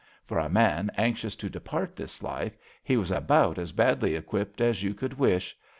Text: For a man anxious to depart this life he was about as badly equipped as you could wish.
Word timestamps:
For 0.25 0.39
a 0.39 0.49
man 0.49 0.89
anxious 0.97 1.35
to 1.35 1.47
depart 1.47 1.95
this 1.95 2.23
life 2.23 2.57
he 2.83 2.97
was 2.97 3.11
about 3.11 3.59
as 3.59 3.71
badly 3.71 4.15
equipped 4.15 4.59
as 4.59 4.81
you 4.81 4.95
could 4.95 5.13
wish. 5.19 5.55